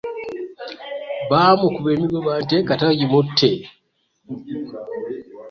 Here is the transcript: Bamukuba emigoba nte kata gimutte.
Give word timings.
Bamukuba 1.31 1.89
emigoba 1.95 2.31
nte 2.43 2.57
kata 2.67 2.87
gimutte. 2.99 3.51